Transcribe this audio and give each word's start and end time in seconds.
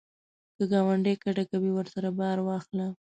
که 0.55 0.63
ګاونډی 0.71 1.13
کډه 1.23 1.43
کوي، 1.51 1.71
ورسره 1.73 2.09
بار 2.19 2.37
واخله 2.41 2.87